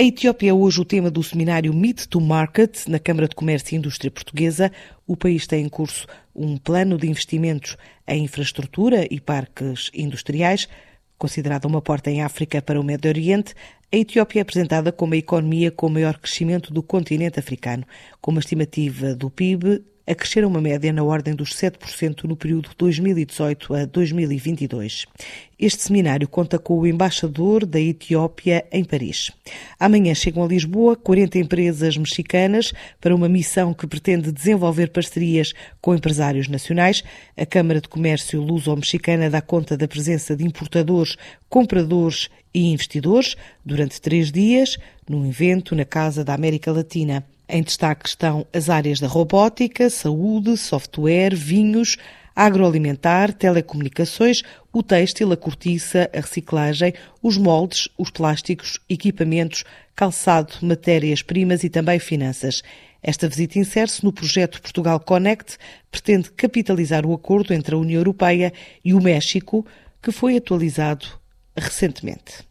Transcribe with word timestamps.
A 0.00 0.02
Etiópia 0.02 0.48
é 0.48 0.54
hoje 0.54 0.80
o 0.80 0.84
tema 0.86 1.10
do 1.10 1.22
seminário 1.22 1.74
Meet 1.74 2.06
to 2.06 2.22
Market 2.22 2.86
na 2.88 2.98
Câmara 2.98 3.28
de 3.28 3.34
Comércio 3.34 3.74
e 3.74 3.76
Indústria 3.76 4.10
Portuguesa. 4.10 4.72
O 5.06 5.14
país 5.14 5.46
tem 5.46 5.66
em 5.66 5.68
curso 5.68 6.06
um 6.34 6.56
plano 6.56 6.96
de 6.96 7.06
investimentos 7.06 7.76
em 8.08 8.24
infraestrutura 8.24 9.06
e 9.10 9.20
parques 9.20 9.90
industriais. 9.92 10.66
Considerada 11.18 11.68
uma 11.68 11.82
porta 11.82 12.10
em 12.10 12.22
África 12.22 12.62
para 12.62 12.80
o 12.80 12.82
Médio 12.82 13.10
Oriente, 13.10 13.54
a 13.92 13.96
Etiópia 13.98 14.40
é 14.40 14.42
apresentada 14.42 14.90
como 14.90 15.12
a 15.12 15.18
economia 15.18 15.70
com 15.70 15.90
maior 15.90 16.16
crescimento 16.16 16.72
do 16.72 16.82
continente 16.82 17.38
africano, 17.38 17.84
com 18.22 18.30
uma 18.30 18.40
estimativa 18.40 19.14
do 19.14 19.28
PIB 19.28 19.82
a 20.10 20.14
crescer 20.14 20.42
a 20.42 20.48
uma 20.48 20.60
média 20.60 20.92
na 20.92 21.04
ordem 21.04 21.36
dos 21.36 21.50
7% 21.50 22.24
no 22.24 22.34
período 22.34 22.70
2018 22.76 23.74
a 23.74 23.84
2022. 23.84 25.06
Este 25.56 25.82
seminário 25.82 26.26
conta 26.26 26.58
com 26.58 26.80
o 26.80 26.86
embaixador 26.86 27.64
da 27.64 27.78
Etiópia 27.78 28.66
em 28.72 28.82
Paris. 28.82 29.30
Amanhã 29.78 30.12
chegam 30.12 30.42
a 30.42 30.48
Lisboa 30.48 30.96
40 30.96 31.38
empresas 31.38 31.96
mexicanas 31.96 32.72
para 33.00 33.14
uma 33.14 33.28
missão 33.28 33.72
que 33.72 33.86
pretende 33.86 34.32
desenvolver 34.32 34.88
parcerias 34.88 35.52
com 35.80 35.94
empresários 35.94 36.48
nacionais. 36.48 37.04
A 37.36 37.46
Câmara 37.46 37.80
de 37.80 37.88
Comércio 37.88 38.42
Luso-Mexicana 38.42 39.30
dá 39.30 39.40
conta 39.40 39.76
da 39.76 39.86
presença 39.86 40.34
de 40.34 40.44
importadores, 40.44 41.16
compradores 41.48 42.28
e 42.52 42.72
investidores 42.72 43.36
durante 43.64 44.00
três 44.00 44.32
dias 44.32 44.76
num 45.08 45.24
evento 45.24 45.76
na 45.76 45.84
Casa 45.84 46.24
da 46.24 46.34
América 46.34 46.72
Latina. 46.72 47.24
Em 47.52 47.62
destaque 47.62 48.08
estão 48.08 48.46
as 48.52 48.70
áreas 48.70 49.00
da 49.00 49.08
robótica, 49.08 49.90
saúde, 49.90 50.56
software, 50.56 51.34
vinhos, 51.34 51.96
agroalimentar, 52.34 53.32
telecomunicações, 53.32 54.44
o 54.72 54.84
têxtil, 54.84 55.32
a 55.32 55.36
cortiça, 55.36 56.08
a 56.14 56.20
reciclagem, 56.20 56.94
os 57.20 57.36
moldes, 57.36 57.88
os 57.98 58.08
plásticos, 58.08 58.78
equipamentos, 58.88 59.64
calçado, 59.96 60.54
matérias-primas 60.62 61.64
e 61.64 61.68
também 61.68 61.98
finanças. 61.98 62.62
Esta 63.02 63.28
visita 63.28 63.58
insere-se 63.58 64.04
no 64.04 64.12
projeto 64.12 64.62
Portugal 64.62 65.00
Connect, 65.00 65.58
pretende 65.90 66.30
capitalizar 66.30 67.04
o 67.04 67.12
acordo 67.12 67.52
entre 67.52 67.74
a 67.74 67.78
União 67.78 67.98
Europeia 67.98 68.52
e 68.84 68.94
o 68.94 69.02
México, 69.02 69.66
que 70.00 70.12
foi 70.12 70.36
atualizado 70.36 71.04
recentemente. 71.56 72.49